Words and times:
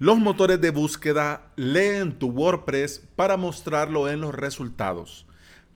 Los 0.00 0.18
motores 0.18 0.58
de 0.62 0.70
búsqueda 0.70 1.52
leen 1.56 2.18
tu 2.18 2.28
WordPress 2.28 3.06
para 3.16 3.36
mostrarlo 3.36 4.08
en 4.08 4.22
los 4.22 4.34
resultados, 4.34 5.26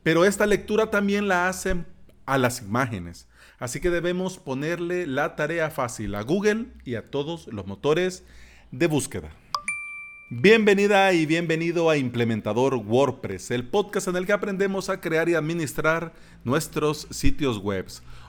pero 0.02 0.24
esta 0.24 0.46
lectura 0.46 0.90
también 0.90 1.28
la 1.28 1.46
hacen 1.46 1.86
a 2.24 2.38
las 2.38 2.62
imágenes. 2.62 3.28
Así 3.58 3.80
que 3.80 3.90
debemos 3.90 4.38
ponerle 4.38 5.06
la 5.06 5.36
tarea 5.36 5.68
fácil 5.70 6.14
a 6.14 6.22
Google 6.22 6.68
y 6.86 6.94
a 6.94 7.04
todos 7.04 7.48
los 7.48 7.66
motores 7.66 8.24
de 8.70 8.86
búsqueda. 8.86 9.28
Bienvenida 10.30 11.12
y 11.12 11.26
bienvenido 11.26 11.90
a 11.90 11.98
Implementador 11.98 12.76
WordPress, 12.76 13.50
el 13.50 13.68
podcast 13.68 14.08
en 14.08 14.16
el 14.16 14.24
que 14.24 14.32
aprendemos 14.32 14.88
a 14.88 15.02
crear 15.02 15.28
y 15.28 15.34
administrar 15.34 16.14
nuestros 16.44 17.06
sitios 17.10 17.58
web. 17.58 17.84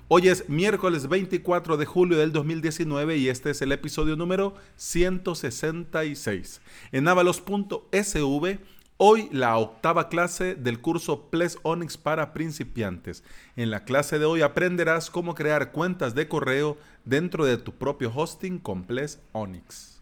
Hoy 0.08 0.28
es 0.28 0.48
miércoles 0.48 1.10
24 1.10 1.78
de 1.78 1.86
julio 1.88 2.20
del 2.20 2.32
2019 2.32 3.18
y 3.18 3.28
este 3.28 3.50
es 3.50 3.64
el 3.64 3.72
episodio 3.72 4.16
número 4.16 4.54
166. 4.76 6.62
En 6.92 7.08
avalos.sv, 7.08 8.60
hoy 8.98 9.30
la 9.32 9.58
octava 9.58 10.08
clase 10.08 10.54
del 10.54 10.80
curso 10.80 11.32
Ples 11.32 11.58
Onyx 11.64 11.98
para 11.98 12.34
principiantes. 12.34 13.24
En 13.56 13.72
la 13.72 13.84
clase 13.84 14.20
de 14.20 14.26
hoy 14.26 14.44
aprenderás 14.44 15.10
cómo 15.10 15.34
crear 15.34 15.72
cuentas 15.72 16.14
de 16.14 16.28
correo 16.28 16.78
dentro 17.04 17.44
de 17.44 17.58
tu 17.58 17.72
propio 17.72 18.12
hosting 18.16 18.60
con 18.60 18.84
Ples 18.84 19.20
Onyx. 19.32 19.95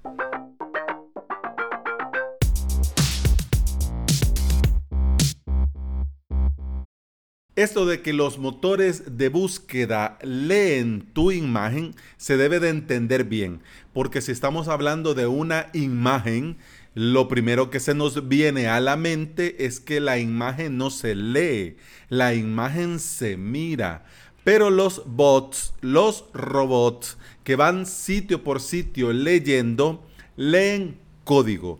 Esto 7.56 7.86
de 7.86 8.02
que 8.02 8.14
los 8.14 8.40
motores 8.40 9.16
de 9.16 9.30
búsqueda 9.30 10.18
leen 10.24 11.06
tu 11.14 11.32
imagen 11.32 11.94
se 12.18 12.36
debe 12.36 12.60
de 12.60 12.70
entender 12.70 13.26
bien, 13.26 13.62
porque 13.94 14.22
si 14.22 14.32
estamos 14.32 14.68
hablando 14.68 15.14
de 15.14 15.28
una 15.28 15.70
imagen, 15.74 16.58
lo 16.96 17.28
primero 17.28 17.70
que 17.70 17.80
se 17.80 17.94
nos 17.94 18.28
viene 18.28 18.68
a 18.68 18.80
la 18.80 18.96
mente 18.96 19.66
es 19.66 19.80
que 19.80 20.00
la 20.00 20.18
imagen 20.18 20.80
no 20.80 20.90
se 20.90 21.14
lee, 21.14 21.78
la 22.10 22.34
imagen 22.34 23.00
se 23.00 23.38
mira. 23.38 24.04
Pero 24.44 24.72
los 24.72 25.04
bots, 25.06 25.76
los 25.82 26.26
robots 26.34 27.20
que 27.44 27.56
van 27.56 27.86
sitio 27.86 28.44
por 28.44 28.62
sitio 28.62 29.14
leyendo, 29.14 30.04
leen 30.36 30.98
código. 31.24 31.80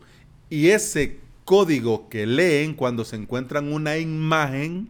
Y 0.52 0.68
ese 0.68 1.20
código 1.46 2.10
que 2.10 2.28
leen 2.28 2.76
cuando 2.76 3.06
se 3.06 3.16
encuentran 3.16 3.74
una 3.74 3.98
imagen, 3.98 4.90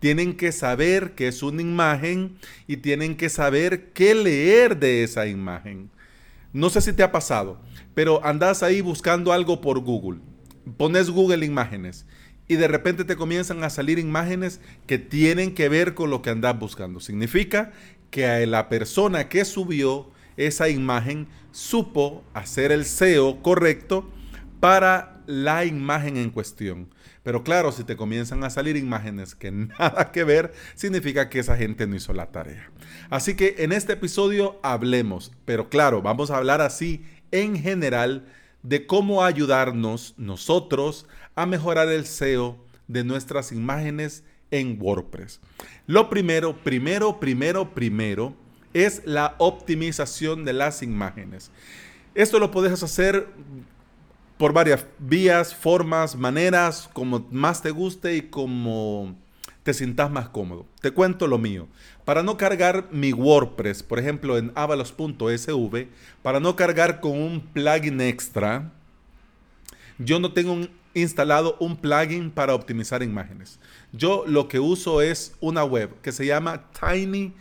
tienen 0.00 0.36
que 0.36 0.52
saber 0.52 1.14
que 1.14 1.28
es 1.28 1.42
una 1.42 1.62
imagen 1.62 2.38
y 2.66 2.78
tienen 2.78 3.16
que 3.16 3.28
saber 3.28 3.92
qué 3.92 4.14
leer 4.14 4.78
de 4.78 5.02
esa 5.02 5.26
imagen. 5.26 5.90
No 6.52 6.70
sé 6.70 6.80
si 6.80 6.92
te 6.92 7.02
ha 7.02 7.12
pasado, 7.12 7.60
pero 7.94 8.24
andas 8.24 8.62
ahí 8.62 8.80
buscando 8.80 9.32
algo 9.32 9.60
por 9.60 9.80
Google. 9.80 10.20
Pones 10.76 11.10
Google 11.10 11.44
Imágenes 11.44 12.06
y 12.46 12.56
de 12.56 12.68
repente 12.68 13.04
te 13.04 13.16
comienzan 13.16 13.62
a 13.62 13.70
salir 13.70 13.98
imágenes 13.98 14.60
que 14.86 14.98
tienen 14.98 15.54
que 15.54 15.68
ver 15.68 15.94
con 15.94 16.10
lo 16.10 16.22
que 16.22 16.30
andas 16.30 16.58
buscando. 16.58 17.00
Significa 17.00 17.72
que 18.10 18.46
la 18.46 18.68
persona 18.68 19.28
que 19.28 19.44
subió 19.44 20.10
esa 20.36 20.68
imagen 20.68 21.28
supo 21.52 22.24
hacer 22.32 22.72
el 22.72 22.84
SEO 22.84 23.42
correcto 23.42 24.10
para 24.60 25.22
la 25.26 25.64
imagen 25.64 26.16
en 26.16 26.30
cuestión. 26.30 26.88
Pero 27.28 27.44
claro, 27.44 27.72
si 27.72 27.84
te 27.84 27.94
comienzan 27.94 28.42
a 28.42 28.48
salir 28.48 28.78
imágenes 28.78 29.34
que 29.34 29.50
nada 29.78 30.12
que 30.12 30.24
ver, 30.24 30.54
significa 30.74 31.28
que 31.28 31.40
esa 31.40 31.58
gente 31.58 31.86
no 31.86 31.94
hizo 31.94 32.14
la 32.14 32.32
tarea. 32.32 32.70
Así 33.10 33.34
que 33.36 33.56
en 33.58 33.72
este 33.72 33.92
episodio 33.92 34.58
hablemos, 34.62 35.30
pero 35.44 35.68
claro, 35.68 36.00
vamos 36.00 36.30
a 36.30 36.38
hablar 36.38 36.62
así 36.62 37.04
en 37.30 37.58
general 37.58 38.24
de 38.62 38.86
cómo 38.86 39.24
ayudarnos 39.24 40.14
nosotros 40.16 41.06
a 41.34 41.44
mejorar 41.44 41.90
el 41.90 42.06
SEO 42.06 42.56
de 42.86 43.04
nuestras 43.04 43.52
imágenes 43.52 44.24
en 44.50 44.80
WordPress. 44.80 45.40
Lo 45.86 46.08
primero, 46.08 46.56
primero, 46.56 47.20
primero, 47.20 47.74
primero 47.74 48.34
es 48.72 49.02
la 49.04 49.34
optimización 49.36 50.46
de 50.46 50.54
las 50.54 50.82
imágenes. 50.82 51.50
Esto 52.14 52.38
lo 52.38 52.50
puedes 52.50 52.82
hacer 52.82 53.28
por 54.38 54.52
varias 54.52 54.86
vías, 54.98 55.54
formas, 55.54 56.16
maneras, 56.16 56.88
como 56.92 57.26
más 57.30 57.60
te 57.60 57.70
guste 57.72 58.16
y 58.16 58.22
como 58.22 59.16
te 59.64 59.74
sientas 59.74 60.10
más 60.10 60.28
cómodo. 60.30 60.64
Te 60.80 60.92
cuento 60.92 61.26
lo 61.26 61.36
mío. 61.38 61.68
Para 62.04 62.22
no 62.22 62.38
cargar 62.38 62.88
mi 62.90 63.12
WordPress, 63.12 63.82
por 63.82 63.98
ejemplo, 63.98 64.38
en 64.38 64.52
avalos.sv, 64.54 65.88
para 66.22 66.40
no 66.40 66.56
cargar 66.56 67.00
con 67.00 67.20
un 67.20 67.40
plugin 67.40 68.00
extra, 68.00 68.72
yo 69.98 70.20
no 70.20 70.32
tengo 70.32 70.56
instalado 70.94 71.56
un 71.60 71.76
plugin 71.76 72.30
para 72.30 72.54
optimizar 72.54 73.02
imágenes. 73.02 73.58
Yo 73.92 74.24
lo 74.26 74.48
que 74.48 74.60
uso 74.60 75.02
es 75.02 75.34
una 75.40 75.64
web 75.64 76.00
que 76.00 76.12
se 76.12 76.24
llama 76.24 76.70
tinypng.com. 76.80 77.34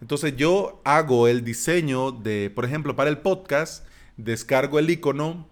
Entonces 0.00 0.36
yo 0.36 0.80
hago 0.84 1.26
el 1.26 1.42
diseño 1.44 2.12
de, 2.12 2.50
por 2.54 2.64
ejemplo, 2.64 2.94
para 2.94 3.10
el 3.10 3.18
podcast, 3.18 3.84
descargo 4.18 4.78
el 4.78 4.90
icono, 4.90 5.46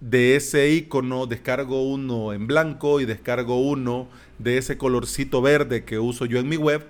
de 0.00 0.34
ese 0.34 0.68
icono 0.70 1.26
descargo 1.26 1.88
uno 1.88 2.32
en 2.32 2.48
blanco 2.48 3.00
y 3.00 3.04
descargo 3.04 3.62
uno 3.62 4.08
de 4.38 4.58
ese 4.58 4.76
colorcito 4.76 5.40
verde 5.40 5.84
que 5.84 5.98
uso 5.98 6.26
yo 6.26 6.38
en 6.38 6.48
mi 6.48 6.56
web. 6.56 6.84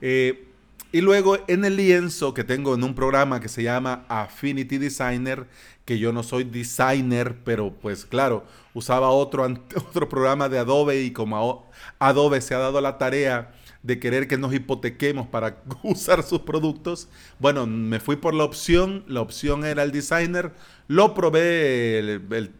Eh, 0.00 0.44
y 0.92 1.00
luego 1.00 1.38
en 1.48 1.64
el 1.64 1.76
lienzo 1.76 2.32
que 2.32 2.44
tengo 2.44 2.74
en 2.74 2.84
un 2.84 2.94
programa 2.94 3.40
que 3.40 3.48
se 3.48 3.62
llama 3.62 4.04
Affinity 4.08 4.78
Designer, 4.78 5.46
que 5.84 5.98
yo 5.98 6.12
no 6.12 6.22
soy 6.22 6.44
designer, 6.44 7.36
pero 7.44 7.72
pues 7.72 8.04
claro, 8.04 8.44
usaba 8.74 9.10
otro, 9.10 9.44
otro 9.76 10.08
programa 10.08 10.48
de 10.48 10.58
Adobe 10.58 11.02
y 11.02 11.10
como 11.10 11.66
Adobe 11.98 12.40
se 12.40 12.54
ha 12.54 12.58
dado 12.58 12.80
la 12.80 12.98
tarea 12.98 13.52
de 13.82 14.00
querer 14.00 14.26
que 14.26 14.38
nos 14.38 14.52
hipotequemos 14.52 15.28
para 15.28 15.62
usar 15.82 16.22
sus 16.22 16.40
productos. 16.40 17.08
Bueno, 17.38 17.66
me 17.66 18.00
fui 18.00 18.16
por 18.16 18.34
la 18.34 18.44
opción, 18.44 19.04
la 19.06 19.20
opción 19.20 19.64
era 19.64 19.82
el 19.82 19.92
designer, 19.92 20.52
lo 20.88 21.14
probé, 21.14 21.98
el, 21.98 22.52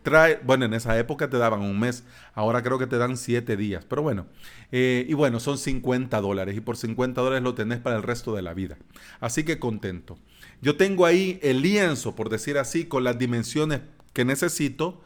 bueno, 0.45 0.67
en 0.67 0.75
esa 0.75 0.99
época 0.99 1.28
te 1.28 1.39
daban 1.39 1.62
un 1.62 1.78
mes, 1.78 2.05
ahora 2.34 2.62
creo 2.62 2.78
que 2.78 2.87
te 2.87 2.99
dan 2.99 3.17
siete 3.17 3.57
días, 3.57 3.84
pero 3.89 4.03
bueno, 4.03 4.27
eh, 4.71 5.07
y 5.09 5.15
bueno, 5.15 5.41
son 5.41 5.59
50 5.59 6.21
dólares 6.21 6.57
y 6.57 6.61
por 6.61 6.77
50 6.77 7.21
dólares 7.21 7.43
lo 7.43 7.55
tenés 7.55 7.78
para 7.78 7.97
el 7.97 8.03
resto 8.03 8.34
de 8.34 8.43
la 8.43 8.55
vida. 8.55 8.77
Así 9.21 9.45
que 9.45 9.59
contento. 9.59 10.19
Yo 10.61 10.77
tengo 10.77 11.07
ahí 11.07 11.39
el 11.43 11.62
lienzo, 11.62 12.15
por 12.15 12.31
decir 12.31 12.59
así, 12.59 12.84
con 12.84 13.05
las 13.05 13.19
dimensiones 13.19 13.81
que 14.12 14.25
necesito 14.25 15.01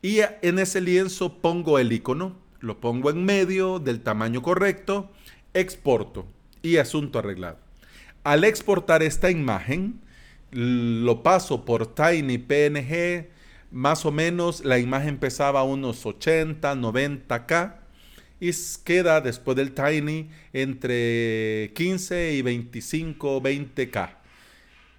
y 0.00 0.20
en 0.42 0.58
ese 0.58 0.80
lienzo 0.80 1.40
pongo 1.40 1.78
el 1.78 1.92
icono, 1.92 2.36
lo 2.60 2.80
pongo 2.80 3.10
en 3.10 3.24
medio 3.24 3.78
del 3.80 4.00
tamaño 4.00 4.42
correcto 4.42 5.10
exporto 5.54 6.26
y 6.62 6.76
asunto 6.76 7.18
arreglado. 7.18 7.58
Al 8.24 8.44
exportar 8.44 9.02
esta 9.02 9.30
imagen, 9.30 10.00
lo 10.50 11.22
paso 11.22 11.64
por 11.64 11.94
TinyPNG, 11.94 13.28
más 13.70 14.04
o 14.04 14.12
menos 14.12 14.64
la 14.64 14.78
imagen 14.78 15.18
pesaba 15.18 15.62
unos 15.62 16.04
80, 16.04 16.74
90K 16.74 17.82
y 18.42 18.50
queda 18.84 19.20
después 19.20 19.56
del 19.56 19.72
Tiny 19.72 20.28
entre 20.52 21.70
15 21.74 22.32
y 22.32 22.42
25, 22.42 23.40
20K. 23.40 24.16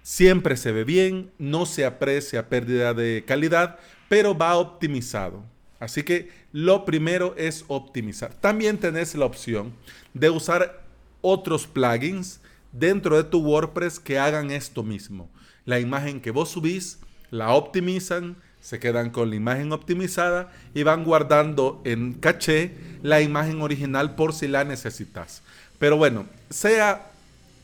Siempre 0.02 0.56
se 0.56 0.72
ve 0.72 0.84
bien, 0.84 1.30
no 1.38 1.66
se 1.66 1.84
aprecia 1.84 2.48
pérdida 2.48 2.94
de 2.94 3.22
calidad, 3.26 3.78
pero 4.08 4.36
va 4.36 4.56
optimizado. 4.56 5.44
Así 5.78 6.02
que 6.04 6.30
lo 6.54 6.84
primero 6.84 7.34
es 7.36 7.64
optimizar. 7.66 8.32
También 8.32 8.78
tenés 8.78 9.16
la 9.16 9.24
opción 9.24 9.72
de 10.12 10.30
usar 10.30 10.84
otros 11.20 11.66
plugins 11.66 12.38
dentro 12.70 13.16
de 13.16 13.24
tu 13.24 13.40
WordPress 13.40 13.98
que 13.98 14.20
hagan 14.20 14.52
esto 14.52 14.84
mismo. 14.84 15.28
La 15.64 15.80
imagen 15.80 16.20
que 16.20 16.30
vos 16.30 16.50
subís, 16.50 17.00
la 17.32 17.50
optimizan, 17.54 18.36
se 18.60 18.78
quedan 18.78 19.10
con 19.10 19.30
la 19.30 19.36
imagen 19.36 19.72
optimizada 19.72 20.52
y 20.74 20.84
van 20.84 21.02
guardando 21.02 21.82
en 21.84 22.12
caché 22.12 22.70
la 23.02 23.20
imagen 23.20 23.60
original 23.60 24.14
por 24.14 24.32
si 24.32 24.46
la 24.46 24.62
necesitas. 24.62 25.42
Pero 25.80 25.96
bueno, 25.96 26.24
sea 26.50 27.10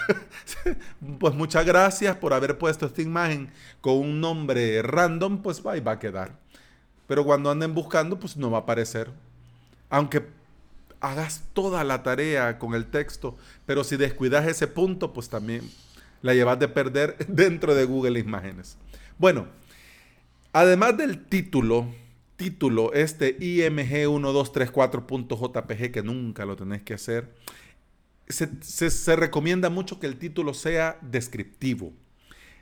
pues 1.19 1.33
muchas 1.33 1.65
gracias 1.65 2.15
por 2.17 2.33
haber 2.33 2.57
puesto 2.57 2.85
esta 2.85 3.01
imagen 3.01 3.51
con 3.81 3.97
un 3.97 4.21
nombre 4.21 4.81
random, 4.81 5.41
pues 5.41 5.65
ahí 5.65 5.79
va 5.79 5.93
a 5.93 5.99
quedar. 5.99 6.37
Pero 7.07 7.25
cuando 7.25 7.49
anden 7.49 7.73
buscando, 7.73 8.19
pues 8.19 8.37
no 8.37 8.51
va 8.51 8.59
a 8.59 8.61
aparecer. 8.61 9.11
Aunque 9.89 10.27
hagas 11.01 11.43
toda 11.53 11.83
la 11.83 12.03
tarea 12.03 12.59
con 12.59 12.75
el 12.75 12.85
texto, 12.85 13.35
pero 13.65 13.83
si 13.83 13.97
descuidas 13.97 14.47
ese 14.47 14.67
punto, 14.67 15.11
pues 15.13 15.29
también 15.29 15.69
la 16.21 16.33
llevas 16.33 16.59
de 16.59 16.67
perder 16.67 17.15
dentro 17.27 17.73
de 17.75 17.85
Google 17.85 18.19
Imágenes. 18.19 18.77
Bueno, 19.17 19.47
además 20.53 20.97
del 20.97 21.25
título, 21.25 21.87
título, 22.35 22.93
este 22.93 23.39
IMG1234.jpg, 23.39 25.91
que 25.91 26.03
nunca 26.03 26.45
lo 26.45 26.55
tenés 26.55 26.83
que 26.83 26.93
hacer, 26.93 27.33
se, 28.29 29.15
recomienda 29.15 29.69
mucho 29.69 29.99
que 29.99 30.07
el 30.07 30.17
título 30.17 30.53
sea 30.53 30.97
descriptivo. 31.01 31.93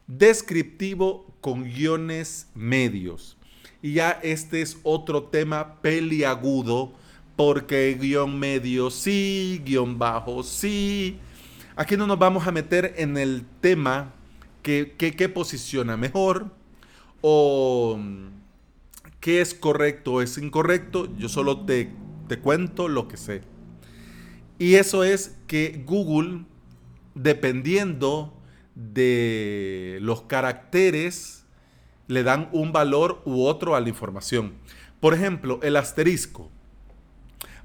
Descriptivo 0.07 1.33
con 1.41 1.63
guiones 1.63 2.47
medios. 2.55 3.37
Y 3.81 3.93
ya 3.93 4.11
este 4.23 4.61
es 4.61 4.77
otro 4.83 5.23
tema 5.23 5.81
peliagudo, 5.81 6.93
porque 7.37 7.97
guion 7.97 8.37
medio 8.37 8.89
sí, 8.89 9.61
guion 9.63 9.97
bajo 9.97 10.43
sí. 10.43 11.19
Aquí 11.77 11.95
no 11.95 12.05
nos 12.05 12.19
vamos 12.19 12.45
a 12.47 12.51
meter 12.51 12.95
en 12.97 13.15
el 13.15 13.45
tema 13.61 14.13
que, 14.61 14.95
que 14.97 15.29
posiciona 15.29 15.95
mejor 15.95 16.51
o 17.21 17.97
qué 19.21 19.39
es 19.41 19.53
correcto 19.53 20.13
o 20.13 20.21
es 20.21 20.37
incorrecto, 20.37 21.07
yo 21.17 21.29
solo 21.29 21.65
te, 21.65 21.91
te 22.27 22.39
cuento 22.39 22.87
lo 22.87 23.07
que 23.07 23.17
sé. 23.17 23.41
Y 24.59 24.75
eso 24.75 25.03
es 25.03 25.37
que 25.47 25.83
Google, 25.85 26.45
dependiendo 27.13 28.33
de 28.75 29.99
los 30.01 30.23
caracteres, 30.23 31.45
le 32.07 32.23
dan 32.23 32.49
un 32.51 32.71
valor 32.71 33.21
u 33.25 33.43
otro 33.43 33.75
a 33.75 33.81
la 33.81 33.89
información. 33.89 34.53
Por 34.99 35.13
ejemplo, 35.13 35.59
el 35.61 35.75
asterisco. 35.75 36.49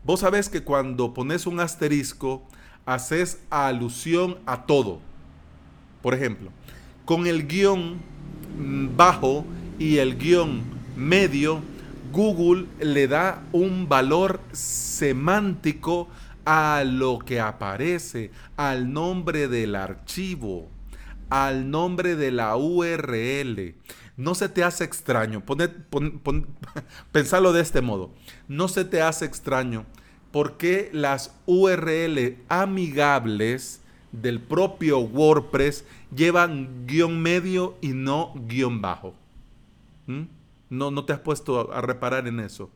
Vos 0.05 0.21
sabés 0.21 0.49
que 0.49 0.65
cuando 0.65 1.15
pones 1.15 1.47
un 1.47 1.61
asterisco, 1.61 2.43
haces 2.87 3.39
alusión 3.51 4.39
a 4.47 4.67
todo. 4.67 4.99
Por 6.03 6.15
ejemplo, 6.15 6.51
con 7.05 7.29
el 7.29 7.47
guion 7.47 8.01
bajo 8.97 9.45
y 9.79 9.99
el 9.99 10.19
guion 10.19 10.63
medio, 10.97 11.61
Google 12.11 12.67
le 12.81 13.07
da 13.07 13.43
un 13.53 13.89
valor 13.89 14.41
semántico 14.53 16.09
a 16.45 16.83
lo 16.85 17.21
que 17.21 17.41
aparece, 17.41 18.33
al 18.57 18.93
nombre 18.93 19.47
del 19.47 19.77
archivo, 19.77 20.69
al 21.31 21.71
nombre 21.71 22.17
de 22.17 22.33
la 22.33 22.57
URL. 22.57 23.77
No 24.17 24.35
se 24.35 24.49
te 24.49 24.63
hace 24.63 24.85
extraño, 24.85 25.43
pensarlo 27.13 27.53
de 27.53 27.63
este 27.63 27.81
modo, 27.81 28.11
no 28.49 28.69
se 28.69 28.85
te 28.85 29.01
hace 29.01 29.25
extraño 29.25 29.87
porque 30.33 30.89
las 30.93 31.39
URL 31.47 32.39
amigables 32.49 33.83
del 34.11 34.41
propio 34.41 34.99
WordPress 34.99 35.85
llevan 36.15 36.87
guion 36.87 37.21
medio 37.21 37.77
y 37.81 37.89
no 37.89 38.33
guion 38.47 38.81
bajo. 38.81 39.15
¿Mm? 40.07 40.23
No, 40.71 40.91
no 40.91 41.05
te 41.05 41.13
has 41.13 41.21
puesto 41.21 41.73
a 41.73 41.81
reparar 41.83 42.27
en 42.27 42.41
eso. 42.41 42.71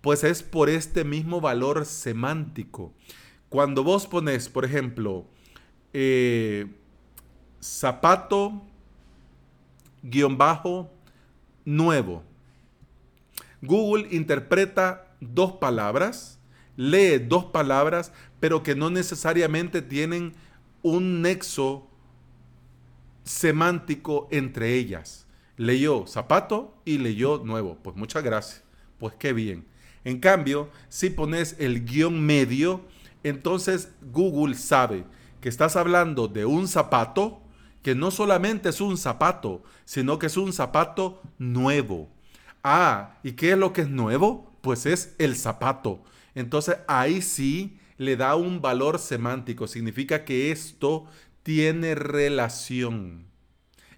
Pues 0.00 0.24
es 0.24 0.42
por 0.42 0.68
este 0.68 1.04
mismo 1.04 1.40
valor 1.40 1.86
semántico. 1.86 2.92
Cuando 3.48 3.84
vos 3.84 4.06
pones, 4.06 4.48
por 4.48 4.64
ejemplo, 4.64 5.26
eh, 5.92 6.66
zapato, 7.60 8.62
guion 10.10 10.38
bajo, 10.38 10.90
nuevo. 11.64 12.22
Google 13.62 14.08
interpreta 14.10 15.08
dos 15.20 15.52
palabras, 15.52 16.38
lee 16.76 17.18
dos 17.18 17.46
palabras, 17.46 18.12
pero 18.40 18.62
que 18.62 18.74
no 18.74 18.90
necesariamente 18.90 19.82
tienen 19.82 20.34
un 20.82 21.22
nexo 21.22 21.88
semántico 23.24 24.28
entre 24.30 24.74
ellas. 24.74 25.26
Leyó 25.56 26.06
zapato 26.06 26.76
y 26.84 26.98
leyó 26.98 27.42
nuevo. 27.44 27.78
Pues 27.82 27.96
muchas 27.96 28.22
gracias. 28.22 28.62
Pues 28.98 29.14
qué 29.14 29.32
bien. 29.32 29.66
En 30.04 30.20
cambio, 30.20 30.70
si 30.88 31.10
pones 31.10 31.56
el 31.58 31.84
guion 31.84 32.24
medio, 32.24 32.82
entonces 33.24 33.90
Google 34.12 34.54
sabe 34.54 35.04
que 35.40 35.48
estás 35.48 35.74
hablando 35.76 36.28
de 36.28 36.44
un 36.44 36.68
zapato 36.68 37.40
que 37.86 37.94
no 37.94 38.10
solamente 38.10 38.70
es 38.70 38.80
un 38.80 38.98
zapato, 38.98 39.62
sino 39.84 40.18
que 40.18 40.26
es 40.26 40.36
un 40.36 40.52
zapato 40.52 41.22
nuevo. 41.38 42.08
Ah, 42.64 43.20
¿y 43.22 43.34
qué 43.34 43.52
es 43.52 43.56
lo 43.56 43.72
que 43.72 43.82
es 43.82 43.88
nuevo? 43.88 44.58
Pues 44.60 44.86
es 44.86 45.14
el 45.18 45.36
zapato. 45.36 46.02
Entonces 46.34 46.78
ahí 46.88 47.22
sí 47.22 47.78
le 47.96 48.16
da 48.16 48.34
un 48.34 48.60
valor 48.60 48.98
semántico. 48.98 49.68
Significa 49.68 50.24
que 50.24 50.50
esto 50.50 51.06
tiene 51.44 51.94
relación. 51.94 53.26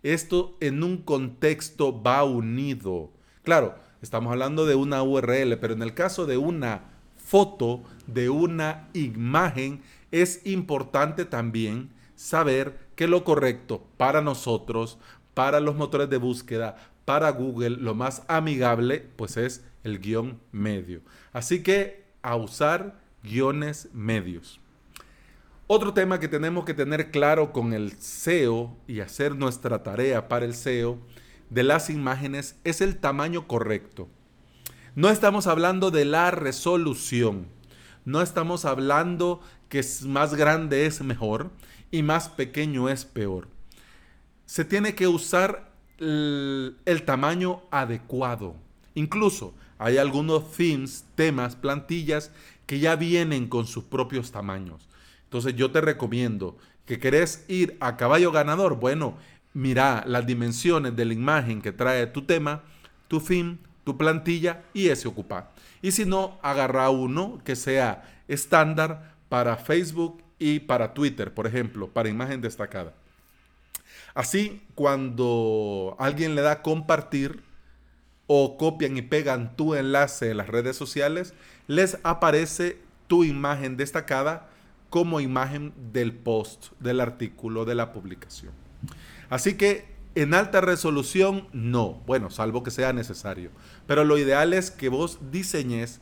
Esto 0.02 0.58
en 0.60 0.82
un 0.82 0.98
contexto 0.98 2.02
va 2.02 2.24
unido. 2.24 3.14
Claro, 3.42 3.74
Estamos 4.02 4.30
hablando 4.30 4.66
de 4.66 4.74
una 4.74 5.02
URL, 5.02 5.56
pero 5.58 5.72
en 5.72 5.80
el 5.80 5.94
caso 5.94 6.26
de 6.26 6.36
una 6.36 6.82
foto, 7.16 7.84
de 8.06 8.28
una 8.28 8.90
imagen, 8.92 9.80
es 10.10 10.46
importante 10.46 11.24
también 11.24 11.88
saber 12.14 12.87
que 12.98 13.06
lo 13.06 13.22
correcto 13.22 13.86
para 13.96 14.22
nosotros, 14.22 14.98
para 15.32 15.60
los 15.60 15.76
motores 15.76 16.10
de 16.10 16.16
búsqueda, 16.16 16.74
para 17.04 17.30
Google, 17.30 17.76
lo 17.76 17.94
más 17.94 18.24
amigable, 18.26 19.06
pues 19.14 19.36
es 19.36 19.64
el 19.84 20.00
guion 20.00 20.40
medio. 20.50 21.02
Así 21.32 21.62
que 21.62 22.06
a 22.22 22.34
usar 22.34 22.98
guiones 23.22 23.88
medios. 23.92 24.58
Otro 25.68 25.94
tema 25.94 26.18
que 26.18 26.26
tenemos 26.26 26.64
que 26.64 26.74
tener 26.74 27.12
claro 27.12 27.52
con 27.52 27.72
el 27.72 27.92
SEO 27.92 28.76
y 28.88 28.98
hacer 28.98 29.36
nuestra 29.36 29.84
tarea 29.84 30.26
para 30.26 30.44
el 30.44 30.54
SEO 30.54 30.98
de 31.50 31.62
las 31.62 31.90
imágenes 31.90 32.58
es 32.64 32.80
el 32.80 32.96
tamaño 32.96 33.46
correcto. 33.46 34.08
No 34.96 35.08
estamos 35.08 35.46
hablando 35.46 35.92
de 35.92 36.04
la 36.04 36.32
resolución. 36.32 37.46
No 38.04 38.22
estamos 38.22 38.64
hablando 38.64 39.40
que 39.68 39.84
más 40.04 40.34
grande 40.34 40.86
es 40.86 41.00
mejor 41.00 41.52
y 41.90 42.02
más 42.02 42.28
pequeño 42.28 42.88
es 42.88 43.04
peor. 43.04 43.48
Se 44.46 44.64
tiene 44.64 44.94
que 44.94 45.08
usar 45.08 45.70
el, 45.98 47.02
tamaño 47.04 47.62
adecuado. 47.70 48.56
Incluso 48.94 49.54
hay 49.78 49.98
algunos 49.98 50.52
themes, 50.52 51.04
temas, 51.14 51.56
plantillas 51.56 52.30
que 52.66 52.80
ya 52.80 52.96
vienen 52.96 53.48
con 53.48 53.66
sus 53.66 53.84
propios 53.84 54.32
tamaños. 54.32 54.88
Entonces 55.24 55.54
yo 55.54 55.70
te 55.70 55.80
recomiendo 55.80 56.56
que 56.86 56.98
querés 56.98 57.44
ir 57.48 57.76
a 57.80 57.96
caballo 57.96 58.32
ganador. 58.32 58.78
Bueno, 58.78 59.16
mira 59.52 60.04
las 60.06 60.26
dimensiones 60.26 60.96
de 60.96 61.04
la 61.04 61.14
imagen 61.14 61.60
que 61.60 61.72
trae 61.72 62.06
tu 62.06 62.22
tema, 62.22 62.62
tu 63.08 63.20
fin, 63.20 63.58
tu 63.84 63.96
plantilla 63.96 64.64
y 64.72 64.88
ese 64.88 65.08
ocupa. 65.08 65.50
Y 65.82 65.92
si 65.92 66.04
no, 66.04 66.38
agarra 66.42 66.90
uno 66.90 67.40
que 67.44 67.56
sea 67.56 68.22
estándar 68.26 69.14
para 69.28 69.56
Facebook 69.56 70.22
y 70.38 70.60
para 70.60 70.94
Twitter, 70.94 71.32
por 71.34 71.46
ejemplo, 71.46 71.88
para 71.88 72.08
imagen 72.08 72.40
destacada. 72.40 72.94
Así, 74.14 74.62
cuando 74.74 75.96
alguien 75.98 76.34
le 76.34 76.42
da 76.42 76.62
compartir 76.62 77.42
o 78.26 78.56
copian 78.56 78.96
y 78.96 79.02
pegan 79.02 79.56
tu 79.56 79.74
enlace 79.74 80.30
en 80.30 80.36
las 80.36 80.48
redes 80.48 80.76
sociales, 80.76 81.34
les 81.66 81.98
aparece 82.02 82.78
tu 83.06 83.24
imagen 83.24 83.76
destacada 83.76 84.48
como 84.90 85.20
imagen 85.20 85.72
del 85.92 86.12
post, 86.12 86.72
del 86.80 87.00
artículo, 87.00 87.64
de 87.64 87.74
la 87.74 87.92
publicación. 87.92 88.52
Así 89.30 89.54
que 89.54 89.98
en 90.14 90.34
alta 90.34 90.60
resolución, 90.60 91.46
no. 91.52 92.02
Bueno, 92.06 92.30
salvo 92.30 92.62
que 92.62 92.70
sea 92.70 92.92
necesario. 92.92 93.50
Pero 93.86 94.04
lo 94.04 94.18
ideal 94.18 94.52
es 94.52 94.70
que 94.70 94.88
vos 94.88 95.18
diseñes 95.30 96.00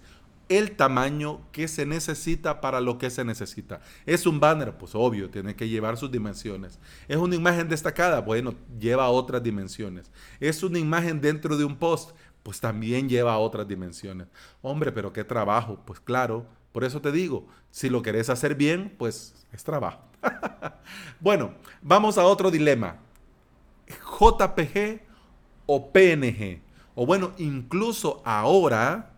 el 0.48 0.76
tamaño 0.76 1.40
que 1.52 1.68
se 1.68 1.86
necesita 1.86 2.60
para 2.60 2.80
lo 2.80 2.98
que 2.98 3.10
se 3.10 3.24
necesita. 3.24 3.80
Es 4.04 4.26
un 4.26 4.38
banner, 4.38 4.76
pues 4.76 4.94
obvio, 4.94 5.30
tiene 5.30 5.56
que 5.56 5.68
llevar 5.68 5.96
sus 5.96 6.10
dimensiones. 6.10 6.78
Es 7.08 7.16
una 7.16 7.34
imagen 7.34 7.68
destacada, 7.68 8.20
bueno, 8.20 8.54
lleva 8.78 9.08
otras 9.08 9.42
dimensiones. 9.42 10.10
Es 10.40 10.62
una 10.62 10.78
imagen 10.78 11.20
dentro 11.20 11.56
de 11.56 11.64
un 11.64 11.76
post, 11.76 12.10
pues 12.42 12.60
también 12.60 13.08
lleva 13.08 13.38
otras 13.38 13.66
dimensiones. 13.66 14.28
Hombre, 14.62 14.92
pero 14.92 15.12
qué 15.12 15.24
trabajo, 15.24 15.80
pues 15.84 15.98
claro, 15.98 16.46
por 16.72 16.84
eso 16.84 17.00
te 17.00 17.10
digo, 17.10 17.48
si 17.70 17.88
lo 17.88 18.02
querés 18.02 18.30
hacer 18.30 18.54
bien, 18.54 18.94
pues 18.98 19.34
es 19.52 19.64
trabajo. 19.64 20.00
bueno, 21.20 21.54
vamos 21.82 22.18
a 22.18 22.24
otro 22.24 22.50
dilema. 22.50 22.98
JPG 23.88 25.00
o 25.66 25.90
PNG. 25.90 26.60
O 26.94 27.04
bueno, 27.04 27.32
incluso 27.38 28.22
ahora 28.24 29.15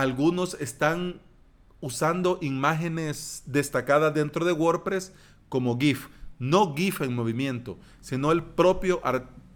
algunos 0.00 0.54
están 0.60 1.20
usando 1.80 2.38
imágenes 2.42 3.42
destacadas 3.46 4.12
dentro 4.12 4.44
de 4.44 4.52
WordPress 4.52 5.14
como 5.48 5.78
GIF. 5.78 6.08
No 6.38 6.74
GIF 6.74 7.00
en 7.00 7.14
movimiento, 7.14 7.78
sino 8.02 8.30
el 8.30 8.42
propio 8.42 9.00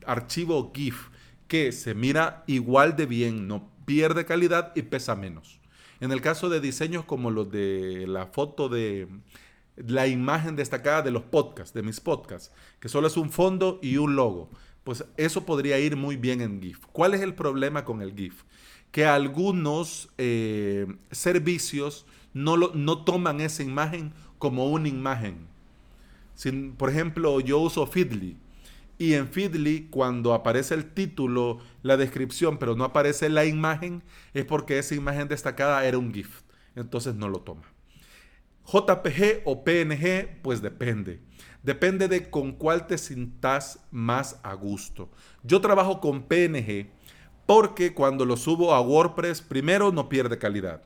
archivo 0.06 0.72
GIF, 0.74 1.08
que 1.46 1.72
se 1.72 1.94
mira 1.94 2.42
igual 2.46 2.96
de 2.96 3.04
bien, 3.04 3.48
no 3.48 3.70
pierde 3.84 4.24
calidad 4.24 4.72
y 4.74 4.82
pesa 4.82 5.14
menos. 5.14 5.60
En 6.00 6.10
el 6.10 6.22
caso 6.22 6.48
de 6.48 6.60
diseños 6.60 7.04
como 7.04 7.30
los 7.30 7.50
de 7.50 8.06
la 8.06 8.26
foto 8.26 8.70
de 8.70 9.08
la 9.76 10.06
imagen 10.06 10.56
destacada 10.56 11.02
de 11.02 11.10
los 11.10 11.24
podcasts, 11.24 11.74
de 11.74 11.82
mis 11.82 12.00
podcasts, 12.00 12.50
que 12.78 12.88
solo 12.88 13.08
es 13.08 13.18
un 13.18 13.30
fondo 13.30 13.78
y 13.82 13.98
un 13.98 14.16
logo, 14.16 14.48
pues 14.84 15.04
eso 15.18 15.44
podría 15.44 15.78
ir 15.78 15.96
muy 15.96 16.16
bien 16.16 16.40
en 16.40 16.62
GIF. 16.62 16.86
¿Cuál 16.92 17.12
es 17.12 17.20
el 17.20 17.34
problema 17.34 17.84
con 17.84 18.00
el 18.00 18.14
GIF? 18.14 18.44
Que 18.90 19.06
algunos 19.06 20.10
eh, 20.18 20.86
servicios 21.10 22.06
no, 22.32 23.04
toman 23.04 23.40
esa 23.40 23.62
imagen 23.62 24.12
como 24.38 24.70
una 24.70 24.88
imagen. 24.88 25.46
por 26.76 26.90
ejemplo, 26.90 27.40
yo 27.40 27.58
uso 27.58 27.86
Feedly 27.86 28.36
y 28.98 29.14
en 29.14 29.28
Feedly 29.28 29.88
cuando 29.90 30.34
aparece 30.34 30.74
el 30.74 30.92
título, 30.92 31.58
la 31.82 31.96
descripción, 31.96 32.58
pero 32.58 32.76
no 32.76 32.84
aparece 32.84 33.28
la 33.30 33.46
imagen, 33.46 34.02
es 34.34 34.44
porque 34.44 34.78
esa 34.78 34.94
imagen 34.94 35.26
destacada 35.28 35.84
era 35.86 35.96
un 35.96 36.12
GIF. 36.12 36.42
Entonces 36.76 37.14
no 37.14 37.28
lo 37.28 37.40
toma. 37.40 37.62
JPG 38.66 39.42
o 39.44 39.64
PNG, 39.64 40.42
pues 40.42 40.62
depende. 40.62 41.20
Depende 41.62 42.08
de 42.08 42.30
con 42.30 42.52
cuál 42.52 42.86
te 42.86 42.98
sintas 42.98 43.80
más 43.90 44.38
a 44.42 44.54
gusto. 44.54 45.10
Yo 45.42 45.60
trabajo 45.60 46.00
con 46.00 46.22
PNG 46.22 46.90
porque 47.46 47.94
cuando 47.94 48.24
lo 48.24 48.36
subo 48.36 48.74
a 48.74 48.80
WordPress, 48.80 49.40
primero 49.40 49.92
no 49.92 50.08
pierde 50.08 50.38
calidad 50.38 50.82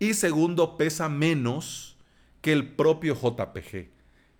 y 0.00 0.14
segundo 0.14 0.76
pesa 0.76 1.08
menos 1.08 1.96
que 2.40 2.52
el 2.52 2.74
propio 2.74 3.14
JPG. 3.14 3.90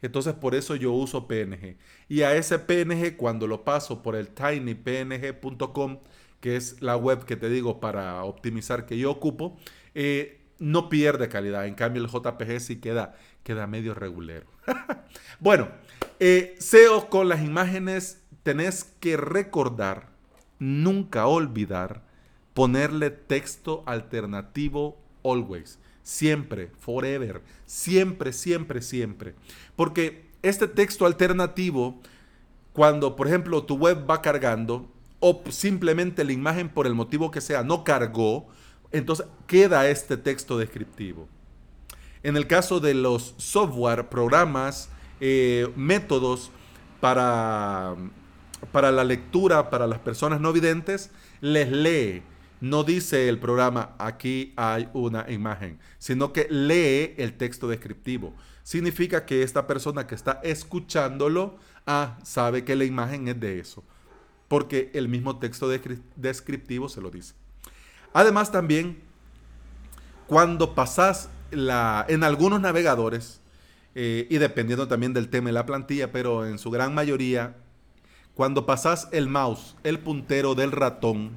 Entonces 0.03 0.33
por 0.33 0.55
eso 0.55 0.75
yo 0.75 0.91
uso 0.93 1.29
PNG. 1.29 1.77
Y 2.09 2.23
a 2.23 2.35
ese 2.35 2.59
PNG 2.59 3.17
cuando 3.17 3.47
lo 3.47 3.63
paso 3.63 4.03
por 4.03 4.17
el 4.17 4.29
tinypng.com, 4.29 6.01
que 6.41 6.57
es 6.57 6.81
la 6.81 6.97
web 6.97 7.27
que 7.27 7.37
te 7.37 7.51
digo 7.51 7.79
para 7.79 8.25
optimizar 8.25 8.87
que 8.87 8.99
yo 8.99 9.11
ocupo, 9.11 9.59
eh, 9.95 10.41
no 10.59 10.89
pierde 10.89 11.29
calidad. 11.29 11.67
En 11.67 11.75
cambio 11.75 12.03
el 12.03 12.09
JPG 12.09 12.61
sí 12.61 12.81
queda, 12.81 13.15
queda 13.43 13.67
medio 13.67 13.95
regulero. 13.95 14.47
bueno, 15.41 15.69
eh, 16.19 16.57
SEO 16.59 17.11
con 17.11 17.29
las 17.29 17.43
imágenes 17.45 18.23
tenés 18.43 18.85
que 18.85 19.19
recordar 19.19 20.09
nunca 20.61 21.27
olvidar 21.27 22.09
ponerle 22.55 23.11
texto 23.11 23.83
alternativo 23.87 24.99
always. 25.25 25.79
Siempre, 26.03 26.71
forever, 26.79 27.43
siempre, 27.67 28.33
siempre, 28.33 28.83
siempre. 28.83 29.35
Porque 29.77 30.27
este 30.43 30.69
texto 30.69 31.07
alternativo, 31.07 32.01
cuando 32.73 33.17
por 33.17 33.29
ejemplo 33.29 33.65
tu 33.65 33.77
web 33.77 34.05
va 34.09 34.23
cargando 34.23 34.89
o 35.21 35.43
simplemente 35.51 36.25
la 36.25 36.33
imagen 36.33 36.69
por 36.69 36.87
el 36.87 36.95
motivo 36.95 37.31
que 37.31 37.41
sea 37.41 37.63
no 37.63 37.85
cargó, 37.85 38.49
entonces 38.93 39.27
queda 39.47 39.89
este 39.89 40.17
texto 40.17 40.59
descriptivo. 40.59 41.29
En 42.23 42.37
el 42.37 42.47
caso 42.47 42.81
de 42.81 42.95
los 42.95 43.35
software, 43.39 44.09
programas, 44.09 44.91
eh, 45.21 45.71
métodos 45.77 46.51
para 47.01 47.97
para 48.73 48.91
la 48.91 49.05
lectura 49.05 49.71
para 49.71 49.87
las 49.87 49.99
personas 49.99 50.41
no 50.41 50.53
videntes, 50.53 51.11
les 51.41 51.71
lee. 51.71 52.23
No 52.61 52.85
dice 52.85 53.29
el 53.29 53.39
programa, 53.39 53.95
aquí 53.99 54.53
hay 54.57 54.89
una 54.93 55.31
imagen, 55.31 55.79
sino 55.99 56.33
que 56.33 56.47
lee 56.51 57.15
el 57.17 57.33
texto 57.39 57.69
descriptivo. 57.69 58.35
Significa 58.63 59.25
que 59.25 59.43
esta 59.43 59.67
persona 59.67 60.07
que 60.07 60.15
está 60.15 60.41
escuchándolo, 60.43 61.57
ah, 61.87 62.19
sabe 62.23 62.65
que 62.65 62.77
la 62.77 62.85
imagen 62.85 63.29
es 63.29 63.41
de 63.41 63.61
eso, 63.61 63.83
porque 64.47 64.91
el 64.93 65.09
mismo 65.09 65.39
texto 65.39 65.69
descriptivo 66.17 66.91
se 66.91 67.01
lo 67.01 67.11
dice. 67.11 67.35
Además 68.13 68.53
también, 68.53 68.99
cuando 70.27 70.75
pasas 70.75 71.31
la, 71.51 72.05
en 72.09 72.23
algunos 72.25 72.61
navegadores, 72.61 73.41
eh, 73.95 74.27
y 74.31 74.39
dependiendo 74.39 74.87
también 74.87 75.15
del 75.15 75.31
tema 75.31 75.47
de 75.47 75.53
la 75.53 75.67
plantilla, 75.67 76.13
pero 76.13 76.47
en 76.47 76.59
su 76.59 76.71
gran 76.71 76.95
mayoría 76.95 77.57
cuando 78.41 78.65
pasas 78.65 79.07
el 79.13 79.29
mouse, 79.29 79.77
el 79.85 79.99
puntero 79.99 80.55
del 80.55 80.73
ratón 80.73 81.33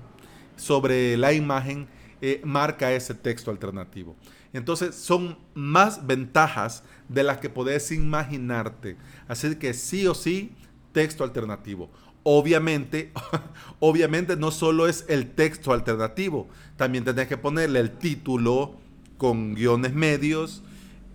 sobre 0.55 1.17
la 1.17 1.33
imagen, 1.33 1.89
eh, 2.21 2.39
marca 2.45 2.93
ese 2.93 3.13
texto 3.13 3.51
alternativo. 3.51 4.15
Entonces 4.53 4.95
son 4.95 5.37
más 5.53 6.07
ventajas 6.07 6.85
de 7.09 7.23
las 7.23 7.39
que 7.39 7.49
puedes 7.49 7.91
imaginarte. 7.91 8.95
Así 9.27 9.53
que 9.55 9.73
sí 9.73 10.07
o 10.07 10.13
sí, 10.13 10.55
texto 10.93 11.25
alternativo. 11.25 11.89
Obviamente, 12.23 13.11
obviamente 13.81 14.37
no 14.37 14.49
solo 14.49 14.87
es 14.87 15.03
el 15.09 15.31
texto 15.31 15.73
alternativo, 15.73 16.47
también 16.77 17.03
tenés 17.03 17.27
que 17.27 17.35
ponerle 17.35 17.81
el 17.81 17.91
título 17.91 18.77
con 19.17 19.55
guiones 19.55 19.93
medios 19.93 20.63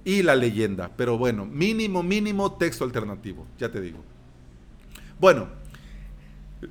y 0.05 0.23
la 0.23 0.37
leyenda. 0.37 0.91
Pero 0.99 1.17
bueno, 1.17 1.47
mínimo, 1.47 2.03
mínimo 2.03 2.53
texto 2.59 2.85
alternativo, 2.85 3.47
ya 3.59 3.73
te 3.73 3.81
digo. 3.81 4.05
Bueno, 5.19 5.57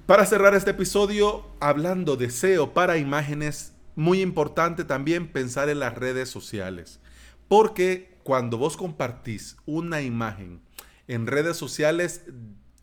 para 0.06 0.26
cerrar 0.26 0.54
este 0.54 0.72
episodio, 0.72 1.46
hablando 1.60 2.18
de 2.18 2.30
SEO 2.30 2.74
para 2.74 2.98
imágenes, 2.98 3.74
muy 3.96 4.22
importante 4.22 4.84
también 4.84 5.32
pensar 5.32 5.70
en 5.70 5.80
las 5.80 5.96
redes 5.96 6.30
sociales. 6.30 7.00
Porque 7.48 8.18
cuando 8.24 8.58
vos 8.58 8.76
compartís 8.76 9.56
una 9.66 10.02
imagen 10.02 10.62
en 11.08 11.26
redes 11.28 11.56
sociales, 11.56 12.24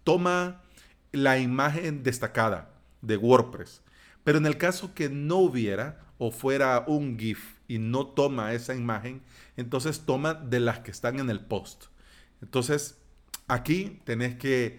toma 0.02 0.62
la 1.12 1.38
imagen 1.38 2.02
destacada 2.02 2.70
de 3.02 3.18
WordPress. 3.18 3.82
Pero 4.24 4.38
en 4.38 4.46
el 4.46 4.56
caso 4.56 4.94
que 4.94 5.10
no 5.10 5.36
hubiera 5.36 6.00
o 6.16 6.30
fuera 6.30 6.84
un 6.86 7.18
GIF 7.18 7.58
y 7.68 7.78
no 7.78 8.06
toma 8.06 8.54
esa 8.54 8.74
imagen, 8.74 9.22
entonces 9.56 10.00
toma 10.06 10.32
de 10.32 10.60
las 10.60 10.80
que 10.80 10.90
están 10.90 11.20
en 11.20 11.28
el 11.28 11.40
post. 11.40 11.84
Entonces, 12.40 12.98
aquí 13.46 14.00
tenés 14.04 14.36
que 14.36 14.78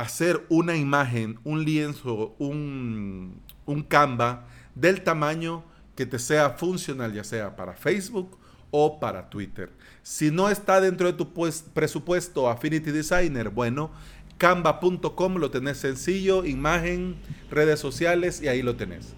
hacer 0.00 0.44
una 0.48 0.76
imagen, 0.76 1.38
un 1.44 1.64
lienzo, 1.64 2.34
un, 2.38 3.40
un 3.66 3.82
Canva 3.82 4.46
del 4.74 5.02
tamaño 5.02 5.64
que 5.94 6.06
te 6.06 6.18
sea 6.18 6.50
funcional, 6.50 7.12
ya 7.12 7.24
sea 7.24 7.56
para 7.56 7.74
Facebook 7.74 8.38
o 8.70 9.00
para 9.00 9.28
Twitter. 9.28 9.70
Si 10.02 10.30
no 10.30 10.48
está 10.48 10.80
dentro 10.80 11.06
de 11.06 11.12
tu 11.12 11.32
pues, 11.32 11.64
presupuesto 11.74 12.48
Affinity 12.48 12.90
Designer, 12.90 13.50
bueno, 13.50 13.90
canva.com 14.38 15.36
lo 15.36 15.50
tenés 15.50 15.76
sencillo, 15.76 16.44
imagen, 16.46 17.16
redes 17.50 17.80
sociales 17.80 18.40
y 18.40 18.48
ahí 18.48 18.62
lo 18.62 18.76
tenés. 18.76 19.14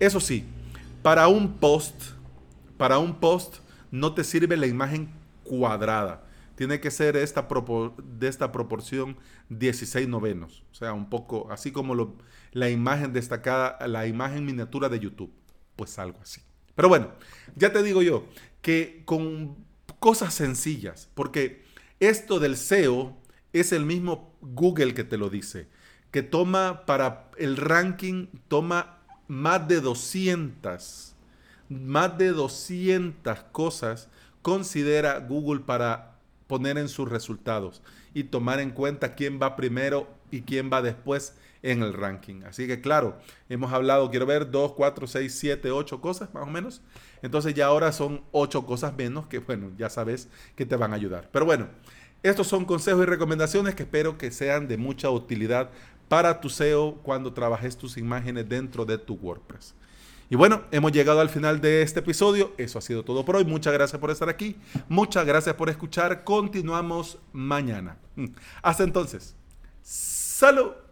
Eso 0.00 0.20
sí, 0.20 0.44
para 1.02 1.28
un 1.28 1.54
post, 1.54 1.94
para 2.76 2.98
un 2.98 3.14
post 3.14 3.56
no 3.90 4.12
te 4.12 4.24
sirve 4.24 4.56
la 4.56 4.66
imagen 4.66 5.08
cuadrada 5.44 6.25
tiene 6.56 6.80
que 6.80 6.90
ser 6.90 7.16
esta 7.16 7.46
de 8.02 8.28
esta 8.28 8.50
proporción 8.50 9.16
16 9.50 10.08
novenos. 10.08 10.64
O 10.72 10.74
sea, 10.74 10.92
un 10.92 11.08
poco 11.08 11.48
así 11.52 11.70
como 11.70 12.16
la 12.52 12.70
imagen 12.70 13.12
destacada, 13.12 13.86
la 13.86 14.06
imagen 14.06 14.44
miniatura 14.44 14.88
de 14.88 14.98
YouTube. 14.98 15.32
Pues 15.76 15.98
algo 15.98 16.18
así. 16.22 16.40
Pero 16.74 16.88
bueno, 16.88 17.12
ya 17.54 17.72
te 17.72 17.82
digo 17.82 18.02
yo 18.02 18.26
que 18.62 19.02
con 19.04 19.56
cosas 19.98 20.34
sencillas, 20.34 21.08
porque 21.14 21.62
esto 22.00 22.40
del 22.40 22.56
SEO 22.56 23.16
es 23.52 23.72
el 23.72 23.86
mismo 23.86 24.36
Google 24.40 24.94
que 24.94 25.04
te 25.04 25.16
lo 25.16 25.30
dice, 25.30 25.68
que 26.10 26.22
toma 26.22 26.84
para 26.86 27.30
el 27.36 27.56
ranking, 27.56 28.28
toma 28.48 28.98
más 29.28 29.68
de 29.68 29.80
200, 29.80 31.14
más 31.68 32.18
de 32.18 32.28
200 32.28 33.38
cosas 33.52 34.08
considera 34.42 35.18
Google 35.18 35.60
para 35.60 36.15
poner 36.46 36.78
en 36.78 36.88
sus 36.88 37.08
resultados 37.08 37.82
y 38.14 38.24
tomar 38.24 38.60
en 38.60 38.70
cuenta 38.70 39.14
quién 39.14 39.40
va 39.40 39.56
primero 39.56 40.08
y 40.30 40.42
quién 40.42 40.70
va 40.72 40.82
después 40.82 41.34
en 41.62 41.82
el 41.82 41.92
ranking. 41.92 42.42
Así 42.44 42.66
que 42.66 42.80
claro, 42.80 43.18
hemos 43.48 43.72
hablado, 43.72 44.10
quiero 44.10 44.26
ver, 44.26 44.50
2, 44.50 44.72
4, 44.72 45.06
6, 45.06 45.34
7, 45.34 45.70
8 45.70 46.00
cosas 46.00 46.32
más 46.32 46.44
o 46.44 46.50
menos. 46.50 46.82
Entonces 47.22 47.54
ya 47.54 47.66
ahora 47.66 47.92
son 47.92 48.22
8 48.32 48.64
cosas 48.66 48.94
menos 48.96 49.26
que, 49.26 49.38
bueno, 49.40 49.72
ya 49.76 49.90
sabes 49.90 50.28
que 50.54 50.66
te 50.66 50.76
van 50.76 50.92
a 50.92 50.96
ayudar. 50.96 51.28
Pero 51.32 51.44
bueno, 51.44 51.68
estos 52.22 52.46
son 52.46 52.64
consejos 52.64 53.02
y 53.02 53.06
recomendaciones 53.06 53.74
que 53.74 53.82
espero 53.82 54.16
que 54.18 54.30
sean 54.30 54.68
de 54.68 54.76
mucha 54.76 55.10
utilidad 55.10 55.70
para 56.08 56.40
tu 56.40 56.48
SEO 56.48 57.00
cuando 57.02 57.32
trabajes 57.32 57.76
tus 57.76 57.96
imágenes 57.96 58.48
dentro 58.48 58.84
de 58.84 58.98
tu 58.98 59.14
WordPress. 59.14 59.74
Y 60.28 60.36
bueno, 60.36 60.62
hemos 60.72 60.92
llegado 60.92 61.20
al 61.20 61.28
final 61.28 61.60
de 61.60 61.82
este 61.82 62.00
episodio. 62.00 62.52
Eso 62.58 62.78
ha 62.78 62.82
sido 62.82 63.04
todo 63.04 63.24
por 63.24 63.36
hoy. 63.36 63.44
Muchas 63.44 63.72
gracias 63.72 64.00
por 64.00 64.10
estar 64.10 64.28
aquí. 64.28 64.56
Muchas 64.88 65.24
gracias 65.24 65.54
por 65.54 65.70
escuchar. 65.70 66.24
Continuamos 66.24 67.18
mañana. 67.32 67.98
Hasta 68.62 68.82
entonces. 68.82 69.36
Salud. 69.82 70.85